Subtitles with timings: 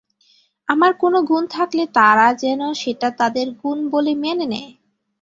[0.67, 4.71] আমার কোনো গুণ থাকলে তারা যেন সেটা তাদের গুণ বলে মেনে নেয়।